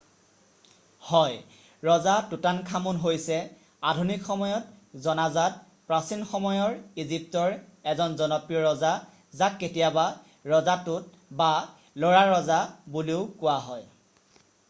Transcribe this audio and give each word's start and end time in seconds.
হয় 1.07 1.33
ৰজা 1.87 2.13
টুটানখামুন 2.29 3.01
হৈছে 3.03 3.35
আধুনিক 3.89 4.23
সময়ত 4.29 5.03
জনাজাত 5.07 5.59
প্ৰাচীন 5.91 6.25
সময়ৰ 6.31 7.03
ইজিপ্তৰ 7.05 7.53
এজন 7.93 8.17
জনপ্ৰিয় 8.23 8.65
ৰজা 8.67 8.95
যাক 9.43 9.61
কেতিয়াবা 9.65 10.09
ৰজা 10.55 10.79
টুট 10.89 11.23
বা 11.43 11.51
ল'ৰাৰজা 12.05 12.59
বুলিও 12.99 13.23
কোৱা 13.45 13.57
হয় 13.71 13.89